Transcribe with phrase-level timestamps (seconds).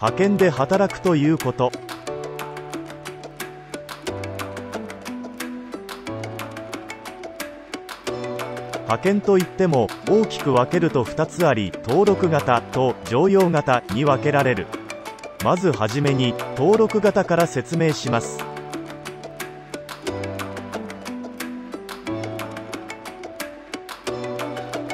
[0.00, 1.72] 派遣で働くということ。
[8.84, 14.66] 派遣といっても大きく分けると2つあり登録型と常用型に分けられる。
[15.42, 18.38] まずはじめに登録型から説明します。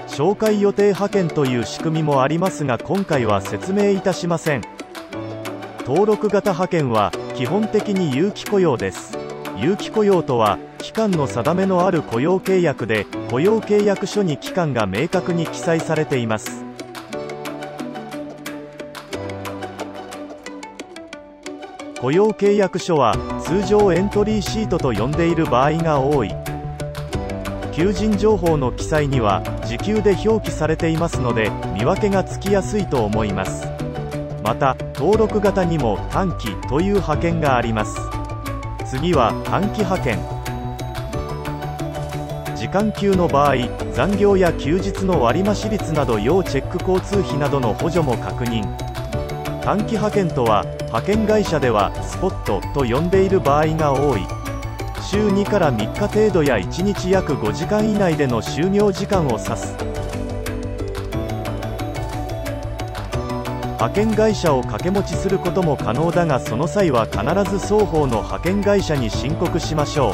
[0.08, 4.79] 紹介予定派遣という仕組みもありますが今回は説明いたしません。
[5.90, 9.18] 登録型派遣は基本的に有期雇用です。
[9.56, 16.64] 有期雇用とは期間の定めのある雇用契約で雇用契約書に期間が明確に記載されています。
[22.00, 26.32] 雇用契約書は通常エントリーシートと呼んでいる場合が多い。
[27.72, 33.79] 求人情報の記載には時給で表記されていますので見分けがつきやすいと思います。
[34.50, 38.00] また登録型にも短期という派遣があります。
[38.84, 40.18] 次は短期派遣。
[42.56, 43.54] 時間給の場合
[43.92, 48.64] 残業や休日の割増率など要チェック交通費などの補助も確認。
[49.62, 54.26] 短期派遣とは派遣会社ではスポットと呼んでいる場合が多い。
[55.00, 59.76] 週2から3日程度や1日約5時間以内での就業時間を指す。
[63.80, 70.12] 派遣会社を掛け持ちすることも可能だがその際は必ず双方の派遣会社に申告しましょ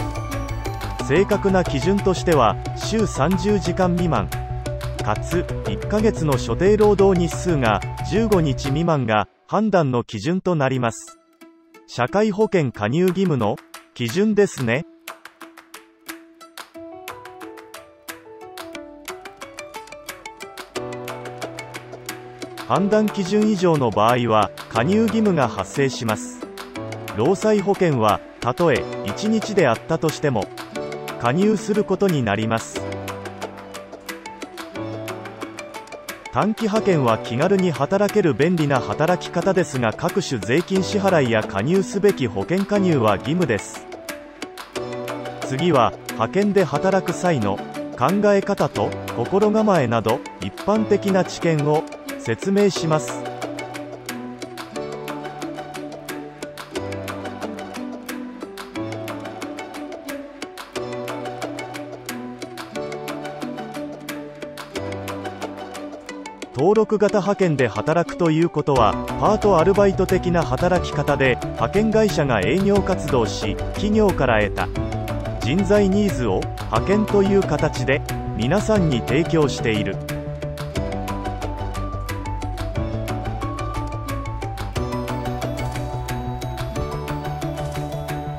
[1.00, 1.04] う。
[1.04, 4.30] 正確な基準としては週30時間未満。
[5.04, 11.18] かつ1ヶ月の所定労働日数が15日未満が判断の基準となります。
[11.88, 13.56] 社会保険加入義務の
[13.94, 14.84] 基準ですね。
[22.66, 26.40] 判断基準以上の場合は加入義務が発生します。
[27.16, 30.48] 労災保険はたとえ1日であったとしても
[31.20, 32.80] 加入することになります。
[36.32, 43.86] 短期派遣は気軽に働ける便利な働き方ですが各種税金支払いや加入すべき保険加入は義務です。
[45.46, 47.58] 次は派遣で働く際の
[47.96, 51.84] 考え方と心構えなど一般的な知見を
[52.26, 53.22] 説明します。
[66.52, 74.68] 登録型派遣で働くということはパートアルバイト的な働き方で派遣会社が営業活動し企業から得た
[75.42, 78.02] 人材ニーズを派遣という形で
[78.36, 80.15] 皆さんに提供している。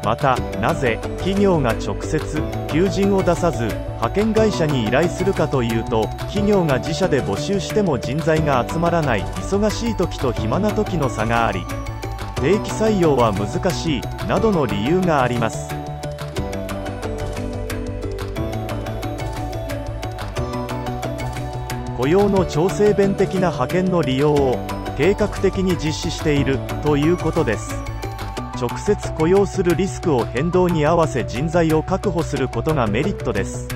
[0.08, 2.42] またなぜ企業が直接
[2.72, 11.60] 求人を出さず派遣会社に依頼するかというと企業が自社で募集しても人材が集まらない忙しい時と暇な時の差があり
[12.36, 15.76] 定期採用は難しいなどの理由があります
[21.98, 24.58] 雇用の調整弁的な派遣の利用を
[24.98, 27.97] 計画的に実施しているということです。
[28.60, 33.68] 直接雇用するリスクを変動に合わせ人材を確保することがメリットです。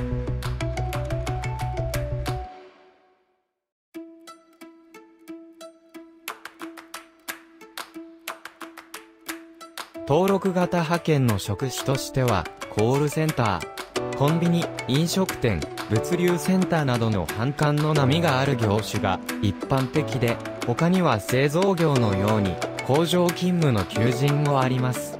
[10.07, 20.35] 登録型派遣の職種としてはコールセンターコンビニ飲食店物流センターなどの反感の波がある業種が一般的で
[20.67, 22.55] 他には製造業のように
[22.87, 25.17] 工場勤務の求人もあります。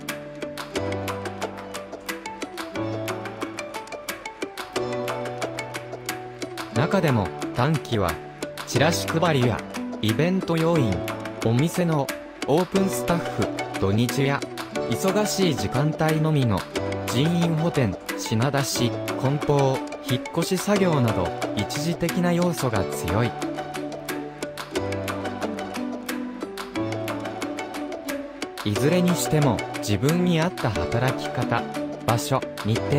[6.76, 8.12] 中でも短期は
[8.66, 9.60] チラシ配りや
[10.02, 10.92] イベント要員
[11.46, 12.08] お店の
[12.48, 14.40] オープンスタッフ土日や
[14.90, 16.60] 忙しい時間帯のみの
[17.08, 18.92] 人員補填品出し
[19.22, 19.78] 梱包
[20.10, 23.51] 引っ越し作業など一時的な要素が強い。
[28.64, 31.64] いずれにしても自分に合った働き方
[32.06, 32.92] 場所日程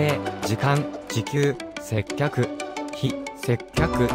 [0.44, 2.48] 時間時給接客
[2.92, 4.08] 非接客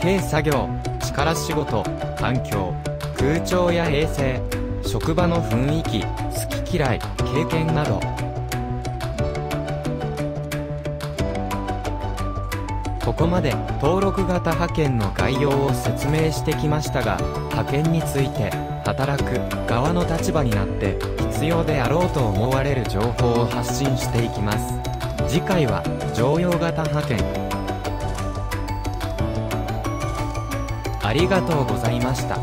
[0.00, 0.68] 軽作業
[1.00, 1.82] 力仕事
[2.18, 2.74] 環境
[3.18, 4.40] 空調や衛生
[4.82, 8.00] 職場の雰囲気好き嫌い経験など
[13.04, 17.18] ここまで登録型派遣の概要を説明してきましたが
[17.50, 20.98] 派遣について働く側の立場になって
[21.32, 24.74] 必要であろうと思われる情報を発信していきます。
[25.26, 25.82] 次回は
[26.14, 27.18] 常用型派遣。
[31.02, 32.38] ありがとうございました。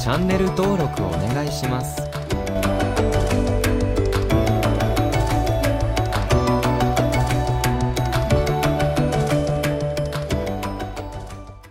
[0.00, 2.05] チャンネル登録お願いします。